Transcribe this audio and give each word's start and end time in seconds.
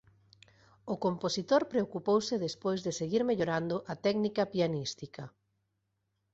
O 0.93 0.95
compositor 1.05 1.61
preocupouse 1.73 2.35
despois 2.45 2.79
de 2.85 2.91
seguir 2.99 3.21
mellorando 3.29 3.75
a 3.91 3.93
técnica 4.05 4.43
pianística 4.53 5.23